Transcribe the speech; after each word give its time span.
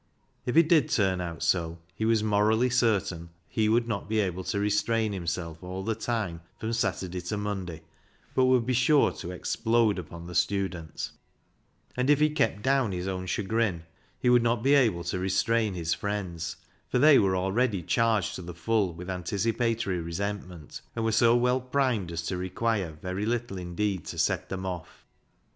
If 0.47 0.57
it 0.57 0.67
did 0.67 0.89
turn 0.89 1.21
out 1.21 1.43
so, 1.43 1.77
he 1.93 2.05
was 2.05 2.23
morally 2.23 2.71
certain 2.71 3.29
he 3.47 3.69
would 3.69 3.87
not 3.87 4.09
be 4.09 4.19
able 4.19 4.43
to 4.45 4.59
restrain 4.59 5.13
himself 5.13 5.61
all 5.61 5.83
the 5.83 5.93
time 5.93 6.41
from 6.57 6.73
Saturday 6.73 7.21
to 7.21 7.37
Monday, 7.37 7.83
but 8.33 8.45
would 8.45 8.65
be 8.65 8.73
sure 8.73 9.11
to 9.11 9.29
explode 9.29 9.99
upon 9.99 10.25
the 10.25 10.33
student. 10.33 11.11
22 11.93 11.97
BECKSIDE 11.97 11.97
LIGHTS 11.97 11.97
And 11.97 12.09
if 12.09 12.19
he 12.19 12.29
kept 12.31 12.63
down 12.63 12.91
his 12.93 13.07
own 13.07 13.27
chagrin, 13.27 13.83
he 14.19 14.29
would 14.31 14.41
not 14.41 14.63
be 14.63 14.73
able 14.73 15.03
to 15.03 15.19
restrain 15.19 15.75
his 15.75 15.93
friends, 15.93 16.55
for 16.89 16.97
they 16.97 17.19
were 17.19 17.35
already 17.37 17.83
charged 17.83 18.33
to 18.37 18.41
the 18.41 18.55
full 18.55 18.95
with 18.95 19.07
anticipatory 19.07 19.99
resentment, 19.99 20.81
and 20.95 21.05
were 21.05 21.11
so 21.11 21.35
well 21.35 21.61
primed 21.61 22.11
as 22.11 22.23
to 22.23 22.37
require 22.37 22.89
very 23.03 23.27
little 23.27 23.59
indeed. 23.59 24.05
to 24.05 24.17
set 24.17 24.49
them 24.49 24.65
off. 24.65 25.05